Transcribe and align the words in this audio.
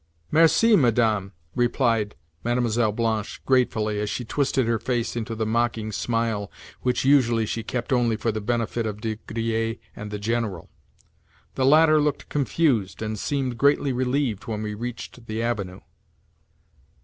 "Merci, 0.31 0.75
Madame," 0.75 1.31
replied 1.53 2.15
Mlle. 2.43 2.91
Blanche 2.91 3.39
gratefully 3.45 3.99
as 3.99 4.09
she 4.09 4.25
twisted 4.25 4.65
her 4.65 4.79
face 4.79 5.15
into 5.15 5.35
the 5.35 5.45
mocking 5.45 5.91
smile 5.91 6.51
which 6.81 7.05
usually 7.05 7.45
she 7.45 7.61
kept 7.61 7.93
only 7.93 8.15
for 8.15 8.31
the 8.31 8.41
benefit 8.41 8.87
of 8.87 8.99
De 8.99 9.17
Griers 9.27 9.77
and 9.95 10.09
the 10.09 10.17
General. 10.17 10.71
The 11.53 11.67
latter 11.67 12.01
looked 12.01 12.29
confused, 12.29 13.03
and 13.03 13.19
seemed 13.19 13.59
greatly 13.59 13.93
relieved 13.93 14.47
when 14.47 14.63
we 14.63 14.73
reached 14.73 15.27
the 15.27 15.43
Avenue. 15.43 15.81